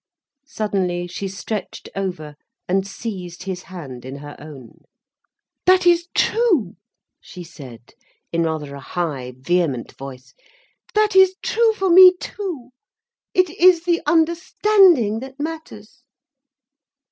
[0.47, 2.33] Suddenly she stretched over
[2.67, 4.79] and seized his hand in her own.
[5.67, 6.75] "That is true,"
[7.19, 7.93] she said,
[8.31, 10.33] in rather a high, vehement voice,
[10.95, 12.71] "that is true for me too.
[13.35, 16.01] It is the understanding that matters."